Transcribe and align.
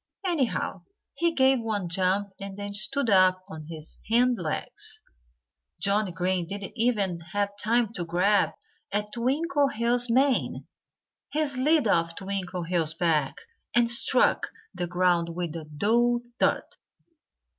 Anyhow, 0.25 0.85
he 1.13 1.31
gave 1.35 1.59
one 1.59 1.87
jump 1.87 2.31
and 2.39 2.57
then 2.57 2.73
stood 2.73 3.07
up 3.07 3.43
on 3.47 3.67
his 3.67 3.99
hind 4.09 4.39
legs. 4.39 5.03
Johnnie 5.79 6.11
Green 6.11 6.47
didn't 6.47 6.73
even 6.75 7.19
have 7.19 7.49
time 7.63 7.93
to 7.93 8.03
grab 8.05 8.49
at 8.91 9.13
Twinkleheels' 9.13 10.09
mane. 10.09 10.65
He 11.31 11.45
slid 11.45 11.87
off 11.87 12.15
Twinkleheels' 12.15 12.95
back 12.97 13.35
and 13.75 13.87
struck 13.87 14.47
the 14.73 14.87
ground 14.87 15.35
with 15.35 15.55
a 15.55 15.65
dull 15.65 16.21
thud. 16.39 16.63